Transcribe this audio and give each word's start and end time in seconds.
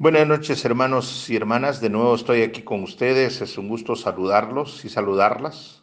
Buenas 0.00 0.26
noches 0.26 0.64
hermanos 0.64 1.28
y 1.28 1.36
hermanas, 1.36 1.82
de 1.82 1.90
nuevo 1.90 2.14
estoy 2.14 2.40
aquí 2.40 2.62
con 2.62 2.82
ustedes, 2.82 3.42
es 3.42 3.58
un 3.58 3.68
gusto 3.68 3.96
saludarlos 3.96 4.82
y 4.86 4.88
saludarlas, 4.88 5.82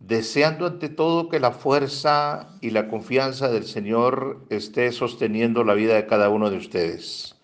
deseando 0.00 0.66
ante 0.66 0.90
todo 0.90 1.30
que 1.30 1.40
la 1.40 1.52
fuerza 1.52 2.46
y 2.60 2.72
la 2.72 2.88
confianza 2.88 3.48
del 3.48 3.64
Señor 3.64 4.44
esté 4.50 4.92
sosteniendo 4.92 5.64
la 5.64 5.72
vida 5.72 5.94
de 5.94 6.04
cada 6.04 6.28
uno 6.28 6.50
de 6.50 6.58
ustedes. 6.58 7.36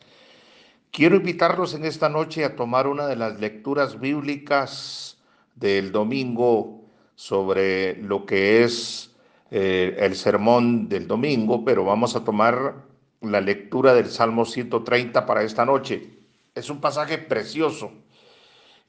Quiero 0.91 1.17
invitarlos 1.17 1.73
en 1.73 1.87
esta 1.87 2.11
noche 2.11 2.45
a 2.45 2.55
tomar 2.55 2.87
una 2.87 3.07
de 3.07 3.17
las 3.17 3.41
lecturas 3.41 3.99
bíblicas 3.99 5.17
del 5.57 5.91
domingo 5.91 6.83
sobre 7.15 7.97
lo 7.97 8.27
que 8.27 8.63
es 8.63 9.11
eh, 9.51 9.97
el 10.01 10.17
sermón 10.17 10.91
del 10.91 11.09
domingo, 11.09 11.65
pero 11.65 11.83
vamos 11.83 12.15
a 12.15 12.25
tomar 12.25 12.92
la 13.23 13.41
lectura 13.41 13.95
del 13.95 14.11
Salmo 14.11 14.45
130 14.45 15.27
para 15.27 15.43
esta 15.43 15.65
noche. 15.65 16.11
Es 16.55 16.71
un 16.71 16.81
pasaje 16.81 17.19
precioso. 17.19 17.93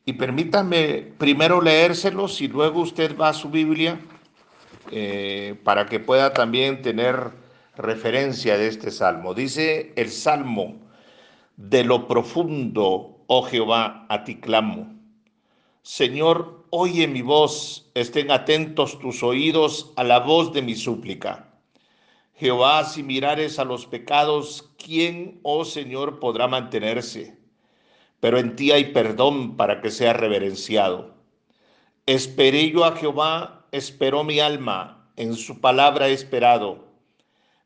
Y 0.05 0.13
permítame 0.13 1.13
primero 1.17 1.61
leérselos 1.61 2.41
y 2.41 2.47
luego 2.47 2.81
usted 2.81 3.17
va 3.17 3.29
a 3.29 3.33
su 3.33 3.49
Biblia 3.49 3.99
eh, 4.91 5.55
para 5.63 5.85
que 5.85 5.99
pueda 5.99 6.33
también 6.33 6.81
tener 6.81 7.31
referencia 7.77 8.57
de 8.57 8.67
este 8.67 8.91
salmo. 8.91 9.33
Dice 9.33 9.93
el 9.95 10.09
salmo, 10.09 10.75
de 11.55 11.83
lo 11.83 12.07
profundo, 12.07 13.23
oh 13.27 13.43
Jehová, 13.43 14.05
a 14.09 14.23
ti 14.23 14.35
clamo. 14.35 14.91
Señor, 15.83 16.65
oye 16.69 17.07
mi 17.07 17.21
voz, 17.21 17.89
estén 17.93 18.31
atentos 18.31 18.99
tus 18.99 19.21
oídos 19.23 19.93
a 19.95 20.03
la 20.03 20.19
voz 20.19 20.53
de 20.53 20.61
mi 20.61 20.75
súplica. 20.75 21.52
Jehová, 22.35 22.83
si 22.83 23.03
mirares 23.03 23.59
a 23.59 23.63
los 23.63 23.85
pecados, 23.85 24.71
¿quién, 24.83 25.39
oh 25.43 25.65
Señor, 25.65 26.19
podrá 26.19 26.47
mantenerse? 26.47 27.37
Pero 28.19 28.39
en 28.39 28.55
ti 28.55 28.71
hay 28.71 28.85
perdón 28.85 29.55
para 29.55 29.81
que 29.81 29.91
sea 29.91 30.13
reverenciado. 30.13 31.13
Esperé 32.07 32.71
yo 32.71 32.85
a 32.85 32.95
Jehová, 32.95 33.67
esperó 33.71 34.23
mi 34.23 34.39
alma, 34.39 35.11
en 35.15 35.35
su 35.35 35.61
palabra 35.61 36.09
he 36.09 36.13
esperado. 36.13 36.87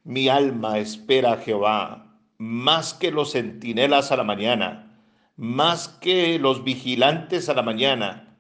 Mi 0.04 0.28
alma 0.28 0.80
espera 0.80 1.34
a 1.34 1.38
Jehová, 1.38 2.18
más 2.38 2.94
que 2.94 3.10
los 3.10 3.32
centinelas 3.32 4.12
a 4.12 4.18
la 4.18 4.24
mañana, 4.26 5.00
más 5.38 5.88
que 5.88 6.40
los 6.40 6.66
vigilantes 6.66 7.48
a 7.48 7.54
la 7.54 7.62
mañana. 7.62 8.38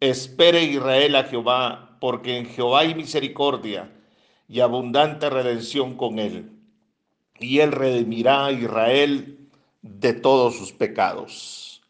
Espere 0.00 0.64
Israel 0.64 1.14
a 1.14 1.24
Jehová, 1.24 1.98
porque 2.00 2.36
en 2.36 2.46
Jehová 2.46 2.80
hay 2.80 2.96
misericordia 2.96 3.88
y 4.52 4.60
abundante 4.60 5.30
redención 5.30 5.96
con 5.96 6.18
él. 6.18 6.52
Y 7.40 7.60
él 7.60 7.72
redimirá 7.72 8.44
a 8.44 8.52
Israel 8.52 9.48
de 9.80 10.12
todos 10.12 10.58
sus 10.58 10.74
pecados. 10.74 11.80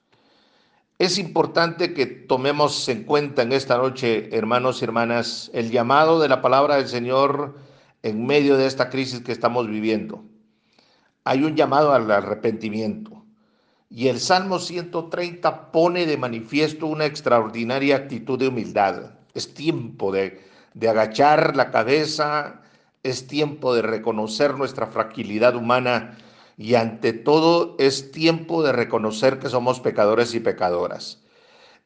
Es 0.96 1.18
importante 1.18 1.92
que 1.92 2.06
tomemos 2.06 2.88
en 2.88 3.02
cuenta 3.02 3.42
en 3.42 3.50
esta 3.50 3.78
noche, 3.78 4.28
hermanos 4.30 4.80
y 4.80 4.84
hermanas, 4.84 5.50
el 5.52 5.72
llamado 5.72 6.20
de 6.20 6.28
la 6.28 6.40
palabra 6.40 6.76
del 6.76 6.86
Señor 6.86 7.58
en 8.04 8.24
medio 8.26 8.56
de 8.56 8.66
esta 8.66 8.90
crisis 8.90 9.22
que 9.22 9.32
estamos 9.32 9.66
viviendo. 9.66 10.22
Hay 11.24 11.42
un 11.42 11.56
llamado 11.56 11.92
al 11.92 12.08
arrepentimiento. 12.12 13.24
Y 13.90 14.06
el 14.06 14.20
Salmo 14.20 14.60
130 14.60 15.72
pone 15.72 16.06
de 16.06 16.16
manifiesto 16.16 16.86
una 16.86 17.06
extraordinaria 17.06 17.96
actitud 17.96 18.38
de 18.38 18.46
humildad. 18.46 19.14
Es 19.34 19.52
tiempo 19.52 20.12
de 20.12 20.51
de 20.74 20.88
agachar 20.88 21.56
la 21.56 21.70
cabeza, 21.70 22.62
es 23.02 23.26
tiempo 23.26 23.74
de 23.74 23.82
reconocer 23.82 24.54
nuestra 24.54 24.86
fragilidad 24.86 25.56
humana 25.56 26.16
y 26.56 26.74
ante 26.74 27.12
todo 27.12 27.76
es 27.78 28.12
tiempo 28.12 28.62
de 28.62 28.72
reconocer 28.72 29.38
que 29.38 29.48
somos 29.48 29.80
pecadores 29.80 30.34
y 30.34 30.40
pecadoras. 30.40 31.18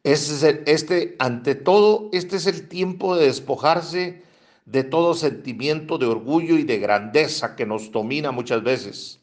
Este, 0.04 0.62
este, 0.70 1.16
ante 1.18 1.54
todo, 1.54 2.10
este 2.12 2.36
es 2.36 2.46
el 2.46 2.68
tiempo 2.68 3.16
de 3.16 3.26
despojarse 3.26 4.22
de 4.66 4.84
todo 4.84 5.14
sentimiento 5.14 5.96
de 5.96 6.06
orgullo 6.06 6.58
y 6.58 6.64
de 6.64 6.78
grandeza 6.78 7.56
que 7.56 7.66
nos 7.66 7.90
domina 7.92 8.32
muchas 8.32 8.62
veces. 8.62 9.20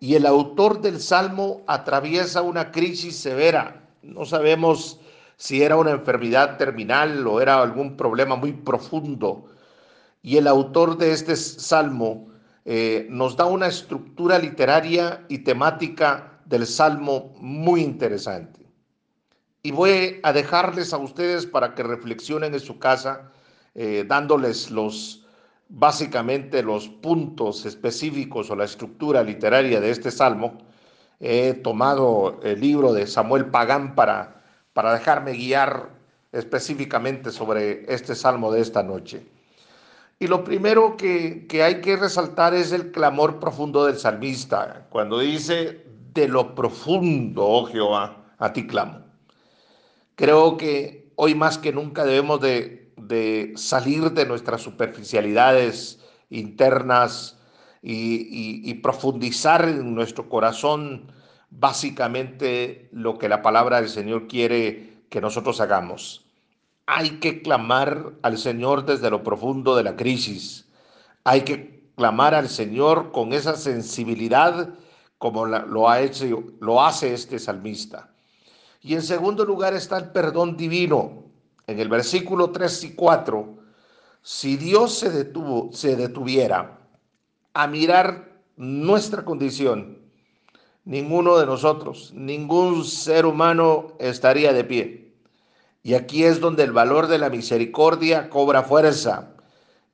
Y 0.00 0.16
el 0.16 0.26
autor 0.26 0.82
del 0.82 1.00
Salmo 1.00 1.62
atraviesa 1.66 2.42
una 2.42 2.72
crisis 2.72 3.16
severa. 3.16 3.88
No 4.02 4.24
sabemos 4.24 5.00
si 5.44 5.62
era 5.62 5.76
una 5.76 5.90
enfermedad 5.90 6.56
terminal 6.56 7.26
o 7.26 7.38
era 7.38 7.60
algún 7.60 7.98
problema 7.98 8.34
muy 8.34 8.54
profundo. 8.54 9.44
Y 10.22 10.38
el 10.38 10.46
autor 10.46 10.96
de 10.96 11.12
este 11.12 11.36
salmo 11.36 12.28
eh, 12.64 13.06
nos 13.10 13.36
da 13.36 13.44
una 13.44 13.66
estructura 13.66 14.38
literaria 14.38 15.22
y 15.28 15.40
temática 15.40 16.40
del 16.46 16.66
salmo 16.66 17.34
muy 17.36 17.82
interesante. 17.82 18.66
Y 19.62 19.70
voy 19.70 20.18
a 20.22 20.32
dejarles 20.32 20.94
a 20.94 20.96
ustedes 20.96 21.44
para 21.44 21.74
que 21.74 21.82
reflexionen 21.82 22.54
en 22.54 22.60
su 22.60 22.78
casa, 22.78 23.30
eh, 23.74 24.06
dándoles 24.08 24.70
los, 24.70 25.26
básicamente 25.68 26.62
los 26.62 26.88
puntos 26.88 27.66
específicos 27.66 28.50
o 28.50 28.56
la 28.56 28.64
estructura 28.64 29.22
literaria 29.22 29.78
de 29.78 29.90
este 29.90 30.10
salmo. 30.10 30.56
He 31.20 31.52
tomado 31.52 32.40
el 32.42 32.62
libro 32.62 32.94
de 32.94 33.06
Samuel 33.06 33.50
Pagán 33.50 33.94
para 33.94 34.33
para 34.74 34.92
dejarme 34.92 35.32
guiar 35.32 35.88
específicamente 36.32 37.30
sobre 37.30 37.90
este 37.92 38.14
salmo 38.14 38.52
de 38.52 38.60
esta 38.60 38.82
noche. 38.82 39.24
Y 40.18 40.26
lo 40.26 40.44
primero 40.44 40.96
que, 40.96 41.46
hay 41.64 41.80
que 41.80 41.96
resaltar 41.96 42.54
es 42.54 42.72
el 42.72 42.90
clamor 42.90 43.38
profundo 43.40 43.86
del 43.86 43.96
salmista, 43.96 44.86
cuando 44.90 45.20
dice, 45.20 45.86
de 46.12 46.28
lo 46.28 46.54
profundo, 46.54 47.44
oh 47.44 47.66
Jehová, 47.66 48.24
a 48.38 48.52
ti 48.52 48.66
clamo. 48.66 49.00
Creo 50.16 50.56
que 50.56 51.12
hoy 51.16 51.34
más 51.34 51.58
que 51.58 51.72
nunca 51.72 52.04
debemos 52.04 52.40
de, 52.40 52.92
de 52.96 53.52
salir 53.56 54.12
de 54.12 54.26
nuestras 54.26 54.60
superficialidades 54.60 56.00
internas 56.30 57.38
y, 57.82 58.60
y 58.68 58.74
profundizar 58.74 59.68
en 59.68 59.94
nuestro 59.94 60.28
corazón 60.28 61.12
básicamente 61.58 62.88
lo 62.92 63.18
que 63.18 63.28
la 63.28 63.42
palabra 63.42 63.80
del 63.80 63.88
Señor 63.88 64.26
quiere 64.28 65.04
que 65.08 65.20
nosotros 65.20 65.60
hagamos. 65.60 66.24
Hay 66.86 67.18
que 67.20 67.42
clamar 67.42 68.12
al 68.22 68.38
Señor 68.38 68.84
desde 68.84 69.10
lo 69.10 69.22
profundo 69.22 69.76
de 69.76 69.84
la 69.84 69.96
crisis. 69.96 70.68
Hay 71.24 71.42
que 71.42 71.88
clamar 71.96 72.34
al 72.34 72.48
Señor 72.48 73.12
con 73.12 73.32
esa 73.32 73.56
sensibilidad 73.56 74.74
como 75.18 75.46
lo, 75.46 75.88
ha 75.88 76.00
hecho, 76.02 76.44
lo 76.60 76.84
hace 76.84 77.14
este 77.14 77.38
salmista. 77.38 78.10
Y 78.82 78.94
en 78.94 79.02
segundo 79.02 79.44
lugar 79.46 79.72
está 79.72 79.96
el 79.96 80.10
perdón 80.10 80.56
divino. 80.56 81.24
En 81.66 81.80
el 81.80 81.88
versículo 81.88 82.50
3 82.50 82.84
y 82.84 82.94
4, 82.94 83.58
si 84.20 84.56
Dios 84.56 84.98
se, 84.98 85.08
detuvo, 85.08 85.70
se 85.72 85.96
detuviera 85.96 86.78
a 87.54 87.66
mirar 87.66 88.42
nuestra 88.56 89.24
condición, 89.24 90.03
ninguno 90.84 91.38
de 91.38 91.46
nosotros, 91.46 92.12
ningún 92.14 92.84
ser 92.84 93.26
humano 93.26 93.92
estaría 93.98 94.52
de 94.52 94.64
pie. 94.64 95.14
Y 95.82 95.94
aquí 95.94 96.24
es 96.24 96.40
donde 96.40 96.62
el 96.62 96.72
valor 96.72 97.08
de 97.08 97.18
la 97.18 97.28
misericordia 97.28 98.30
cobra 98.30 98.62
fuerza. 98.62 99.34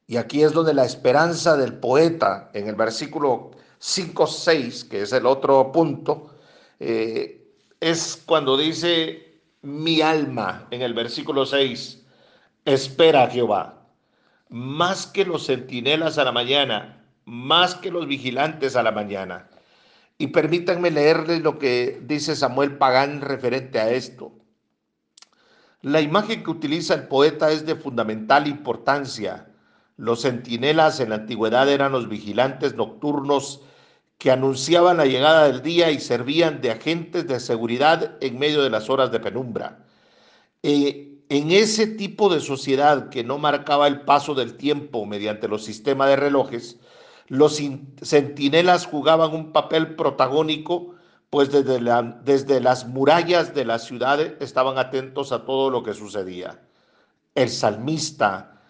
Y 0.07 0.17
aquí 0.17 0.43
es 0.43 0.53
donde 0.53 0.73
la 0.73 0.85
esperanza 0.85 1.57
del 1.57 1.75
poeta, 1.75 2.51
en 2.55 2.69
el 2.69 2.77
versículo 2.77 3.51
5-6, 3.81 4.89
que 4.89 5.03
es 5.03 5.13
el 5.13 5.27
otro 5.27 5.73
punto, 5.73 6.31
eh, 6.79 7.53
es 7.81 8.23
cuando 8.25 8.57
dice, 8.57 9.41
mi 9.63 10.01
alma, 10.01 10.69
en 10.71 10.83
el 10.83 10.95
versículo 10.95 11.45
6, 11.45 12.05
espera 12.65 13.25
a 13.25 13.31
Jehová, 13.31 13.87
más 14.49 15.07
que 15.07 15.25
los 15.25 15.47
centinelas 15.47 16.19
a 16.19 16.25
la 16.25 16.33
mañana, 16.33 17.05
más 17.25 17.75
que 17.75 17.91
los 17.91 18.07
vigilantes 18.07 18.77
a 18.77 18.83
la 18.83 18.93
mañana. 18.93 19.50
Y 20.21 20.27
permítanme 20.27 20.91
leerles 20.91 21.41
lo 21.41 21.59
que 21.59 21.99
dice 22.03 22.37
Samuel 22.37 22.77
Pagán 22.77 23.23
referente 23.23 23.81
a 23.81 23.89
esto. 23.91 24.33
La 25.81 26.03
imagen 26.03 26.45
que 26.45 26.51
utiliza 26.51 26.93
el 26.93 27.09
poeta 27.09 27.51
es 27.51 27.65
de 27.65 27.75
fundamental 27.75 28.47
importancia. 28.47 29.51
Los 29.97 30.21
centinelas 30.21 31.01
en 31.01 31.09
la 31.09 31.15
antigüedad 31.15 31.71
eran 31.71 31.93
los 31.93 32.07
vigilantes 32.07 32.75
nocturnos 32.75 33.63
que 34.19 34.31
anunciaban 34.31 34.99
la 34.99 35.07
llegada 35.07 35.47
del 35.47 35.63
día 35.63 35.91
y 35.91 35.99
servían 35.99 36.61
de 36.61 36.73
agentes 36.73 37.27
de 37.27 37.41
seguridad 37.41 38.19
en 38.21 38.39
medio 38.39 38.63
de 38.63 38.69
las 38.69 38.91
horas 38.91 39.11
de 39.11 39.21
penumbra. 39.21 39.87
Eh, 40.63 41.23
en 41.31 41.51
ese 41.51 41.87
tipo 41.87 42.29
de 42.29 42.41
sociedad 42.41 43.09
que 43.09 43.25
no 43.25 43.39
marcaba 43.39 43.89
el 43.89 44.03
paso 44.03 44.35
del 44.35 44.59
tiempo 44.59 45.07
mediante 45.07 45.49
los 45.49 45.65
sistemas 45.65 46.11
de 46.11 46.17
relojes, 46.17 46.79
los 47.31 47.61
centinelas 48.03 48.87
jugaban 48.87 49.33
un 49.33 49.53
papel 49.53 49.95
protagónico, 49.95 50.97
pues 51.31 51.53
desde, 51.53 52.61
las 52.61 52.89
murallas 52.89 53.55
de 53.55 53.65
la 53.65 53.79
ciudad 53.79 54.21
estaban 54.43 54.79
atentos 54.79 55.31
a 55.31 55.45
todo 55.45 55.71
lo 55.71 55.85
que 55.85 55.95
sucedía. 55.95 56.61
El 57.37 57.49
salmista 57.49 58.61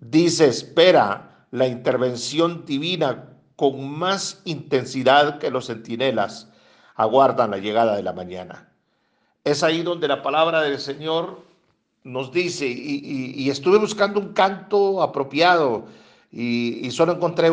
dice, 0.00 0.48
espera 0.48 1.46
la 1.52 1.68
intervención 1.68 2.66
divina 2.66 3.28
con 3.54 3.88
más 3.88 4.42
intensidad 4.46 5.38
que 5.38 5.52
los 5.52 5.68
centinelas, 5.68 6.48
aguardan 6.96 7.52
la 7.52 7.58
llegada 7.58 7.94
de 7.94 8.02
la 8.02 8.12
mañana. 8.12 8.68
Es 9.44 9.62
ahí 9.62 9.82
donde 9.82 10.08
la 10.08 10.22
palabra 10.22 10.62
del 10.62 10.80
Señor 10.80 11.40
nos 12.02 12.32
dice, 12.32 12.66
y, 12.66 13.48
estuve 13.48 13.78
buscando 13.78 14.18
un 14.18 14.32
canto 14.32 15.04
apropiado 15.04 15.86
y, 16.32 16.90
solo 16.90 17.12
encontré 17.12 17.50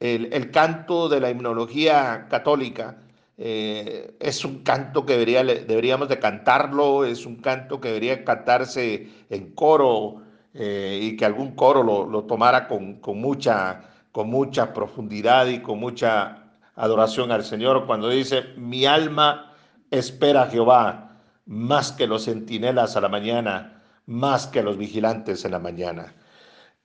el, 0.00 0.50
canto 0.50 1.08
de 1.08 1.20
la 1.20 1.30
himnología 1.30 2.26
católica. 2.28 2.96
Eh, 3.36 4.16
es 4.20 4.44
un 4.44 4.62
canto 4.62 5.06
que 5.06 5.14
debería, 5.14 5.44
deberíamos 5.44 6.08
de 6.08 6.18
cantarlo, 6.18 7.04
es 7.04 7.24
un 7.26 7.36
canto 7.36 7.80
que 7.80 7.88
debería 7.88 8.24
cantarse 8.24 9.08
en 9.30 9.52
coro 9.54 10.22
eh, 10.52 10.98
y 11.02 11.16
que 11.16 11.24
algún 11.24 11.54
coro 11.54 11.82
lo, 11.82 12.24
tomara 12.24 12.68
con, 12.68 13.00
mucha, 13.18 13.82
con 14.12 14.28
mucha 14.28 14.74
profundidad 14.74 15.46
y 15.46 15.60
con 15.60 15.78
mucha 15.78 16.44
adoración 16.74 17.32
al 17.32 17.44
Señor 17.44 17.86
cuando 17.86 18.08
dice, 18.08 18.42
mi 18.56 18.84
alma 18.84 19.54
espera 19.90 20.42
a 20.42 20.46
Jehová 20.46 21.10
más 21.46 21.92
que 21.92 22.06
los 22.06 22.26
centinelas 22.26 22.96
a 22.96 23.00
la 23.00 23.08
mañana, 23.08 23.82
más 24.06 24.46
que 24.46 24.62
los 24.62 24.76
vigilantes 24.76 25.44
en 25.44 25.52
la 25.52 25.58
mañana. 25.58 26.14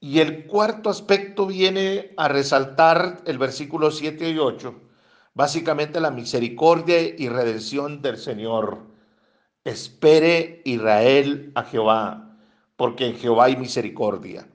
Y 0.00 0.20
el 0.20 0.46
cuarto 0.46 0.90
aspecto 0.90 1.46
viene 1.46 2.12
a 2.16 2.28
resaltar 2.28 3.22
el 3.26 3.38
versículo 3.38 3.90
7 3.90 4.30
y 4.30 4.38
8, 4.38 4.74
básicamente 5.34 6.00
la 6.00 6.10
misericordia 6.10 7.00
y 7.00 7.28
redención 7.28 8.02
del 8.02 8.18
Señor. 8.18 8.78
Espere 9.64 10.62
Israel 10.64 11.50
a 11.54 11.64
Jehová, 11.64 12.36
porque 12.76 13.06
en 13.06 13.16
Jehová 13.16 13.46
hay 13.46 13.56
misericordia. 13.56 14.46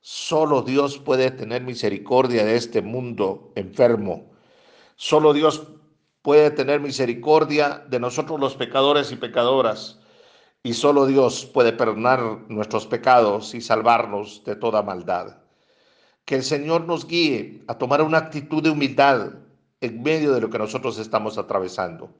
Solo 0.00 0.62
Dios 0.62 0.98
puede 0.98 1.30
tener 1.30 1.62
misericordia 1.62 2.44
de 2.44 2.56
este 2.56 2.80
mundo 2.80 3.52
enfermo. 3.54 4.30
Solo 4.96 5.32
Dios 5.32 5.66
puede 6.22 6.50
tener 6.50 6.80
misericordia 6.80 7.84
de 7.88 8.00
nosotros 8.00 8.40
los 8.40 8.56
pecadores 8.56 9.12
y 9.12 9.16
pecadoras. 9.16 10.00
Y 10.66 10.74
solo 10.74 11.06
Dios 11.06 11.46
puede 11.46 11.72
perdonar 11.72 12.40
nuestros 12.48 12.88
pecados 12.88 13.54
y 13.54 13.60
salvarnos 13.60 14.42
de 14.44 14.56
toda 14.56 14.82
maldad. 14.82 15.36
Que 16.24 16.34
el 16.34 16.42
Señor 16.42 16.86
nos 16.86 17.06
guíe 17.06 17.62
a 17.68 17.78
tomar 17.78 18.02
una 18.02 18.18
actitud 18.18 18.64
de 18.64 18.70
humildad 18.70 19.34
en 19.80 20.02
medio 20.02 20.32
de 20.32 20.40
lo 20.40 20.50
que 20.50 20.58
nosotros 20.58 20.98
estamos 20.98 21.38
atravesando. 21.38 22.10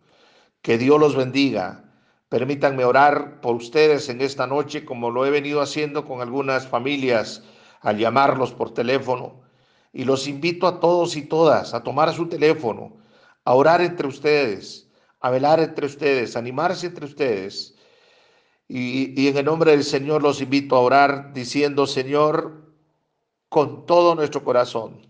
Que 0.62 0.78
Dios 0.78 1.00
los 1.00 1.16
bendiga. 1.16 1.92
Permítanme 2.28 2.84
orar 2.84 3.40
por 3.40 3.56
ustedes 3.56 4.08
en 4.10 4.20
esta 4.20 4.46
noche 4.46 4.84
como 4.84 5.10
lo 5.10 5.26
he 5.26 5.30
venido 5.30 5.60
haciendo 5.60 6.04
con 6.04 6.20
algunas 6.20 6.68
familias 6.68 7.42
al 7.80 7.98
llamarlos 7.98 8.52
por 8.52 8.72
teléfono. 8.72 9.40
Y 9.92 10.04
los 10.04 10.28
invito 10.28 10.68
a 10.68 10.78
todos 10.78 11.16
y 11.16 11.22
todas 11.22 11.74
a 11.74 11.82
tomar 11.82 12.14
su 12.14 12.28
teléfono, 12.28 12.96
a 13.44 13.54
orar 13.54 13.80
entre 13.80 14.06
ustedes, 14.06 14.88
a 15.18 15.30
velar 15.30 15.58
entre 15.58 15.86
ustedes, 15.86 16.36
a 16.36 16.38
animarse 16.38 16.86
entre 16.86 17.06
ustedes 17.06 17.75
y, 18.68 19.28
en 19.28 19.36
el 19.36 19.44
nombre 19.44 19.70
del 19.70 19.84
Señor 19.84 20.22
los 20.22 20.40
invito 20.40 20.76
a 20.76 20.80
orar 20.80 21.32
diciendo, 21.32 21.86
Señor, 21.86 22.72
con 23.48 23.86
todo 23.86 24.14
nuestro 24.14 24.42
corazón, 24.42 25.06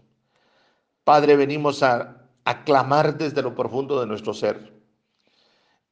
Padre, 1.04 1.36
venimos 1.36 1.82
a 1.82 2.28
aclamar 2.44 3.16
desde 3.16 3.42
lo 3.42 3.54
profundo 3.54 4.00
de 4.00 4.06
nuestro 4.06 4.34
ser. 4.34 4.72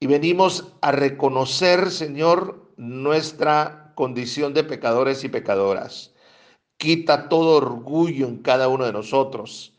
Y 0.01 0.07
venimos 0.07 0.73
a 0.83 0.93
reconocer, 0.93 1.91
Señor, 1.91 2.73
nuestra 2.77 3.93
condición 3.95 4.53
de 4.53 4.65
pecadores 4.65 5.25
y 5.25 5.29
pecadoras. 5.29 6.13
Quita 6.77 7.29
todo 7.29 7.57
orgullo 7.57 8.27
en 8.27 8.39
cada 8.39 8.69
uno 8.69 8.85
de 8.85 8.93
nosotros 8.93 9.75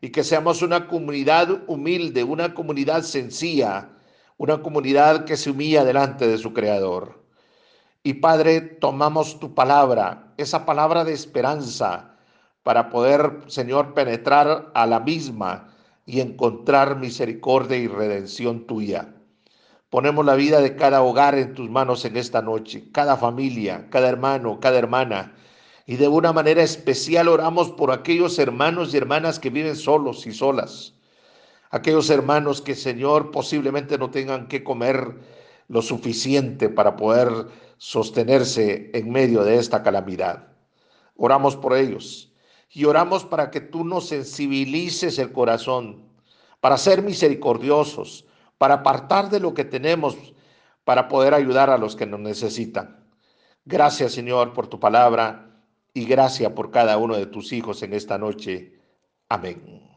y 0.00 0.10
que 0.10 0.24
seamos 0.24 0.62
una 0.62 0.88
comunidad 0.88 1.64
humilde, 1.66 2.24
una 2.24 2.54
comunidad 2.54 3.02
sencilla, 3.02 3.90
una 4.38 4.62
comunidad 4.62 5.24
que 5.24 5.36
se 5.36 5.50
humilla 5.50 5.84
delante 5.84 6.26
de 6.26 6.38
su 6.38 6.52
Creador. 6.52 7.27
Y 8.08 8.14
Padre, 8.14 8.62
tomamos 8.62 9.38
tu 9.38 9.52
palabra, 9.52 10.32
esa 10.38 10.64
palabra 10.64 11.04
de 11.04 11.12
esperanza, 11.12 12.16
para 12.62 12.88
poder, 12.88 13.42
Señor, 13.48 13.92
penetrar 13.92 14.70
a 14.72 14.86
la 14.86 14.98
misma 14.98 15.74
y 16.06 16.22
encontrar 16.22 16.96
misericordia 16.96 17.76
y 17.76 17.86
redención 17.86 18.66
tuya. 18.66 19.14
Ponemos 19.90 20.24
la 20.24 20.36
vida 20.36 20.62
de 20.62 20.74
cada 20.74 21.02
hogar 21.02 21.34
en 21.34 21.52
tus 21.52 21.68
manos 21.68 22.06
en 22.06 22.16
esta 22.16 22.40
noche, 22.40 22.90
cada 22.92 23.18
familia, 23.18 23.88
cada 23.90 24.08
hermano, 24.08 24.58
cada 24.58 24.78
hermana. 24.78 25.34
Y 25.84 25.96
de 25.96 26.08
una 26.08 26.32
manera 26.32 26.62
especial 26.62 27.28
oramos 27.28 27.72
por 27.72 27.92
aquellos 27.92 28.38
hermanos 28.38 28.94
y 28.94 28.96
hermanas 28.96 29.38
que 29.38 29.50
viven 29.50 29.76
solos 29.76 30.26
y 30.26 30.32
solas. 30.32 30.94
Aquellos 31.68 32.08
hermanos 32.08 32.62
que, 32.62 32.74
Señor, 32.74 33.32
posiblemente 33.32 33.98
no 33.98 34.10
tengan 34.10 34.48
que 34.48 34.64
comer 34.64 35.37
lo 35.68 35.82
suficiente 35.82 36.68
para 36.68 36.96
poder 36.96 37.28
sostenerse 37.76 38.90
en 38.94 39.10
medio 39.10 39.44
de 39.44 39.56
esta 39.56 39.82
calamidad. 39.82 40.48
Oramos 41.16 41.56
por 41.56 41.76
ellos 41.76 42.32
y 42.70 42.84
oramos 42.84 43.24
para 43.24 43.50
que 43.50 43.60
tú 43.60 43.84
nos 43.84 44.08
sensibilices 44.08 45.18
el 45.18 45.32
corazón, 45.32 46.02
para 46.60 46.76
ser 46.76 47.02
misericordiosos, 47.02 48.26
para 48.56 48.74
apartar 48.74 49.30
de 49.30 49.40
lo 49.40 49.54
que 49.54 49.64
tenemos, 49.64 50.16
para 50.84 51.08
poder 51.08 51.34
ayudar 51.34 51.70
a 51.70 51.78
los 51.78 51.96
que 51.96 52.06
nos 52.06 52.20
necesitan. 52.20 53.04
Gracias 53.64 54.12
Señor 54.12 54.52
por 54.54 54.66
tu 54.66 54.80
palabra 54.80 55.62
y 55.92 56.04
gracias 56.04 56.52
por 56.52 56.70
cada 56.70 56.96
uno 56.96 57.16
de 57.16 57.26
tus 57.26 57.52
hijos 57.52 57.82
en 57.82 57.94
esta 57.94 58.18
noche. 58.18 58.80
Amén. 59.28 59.87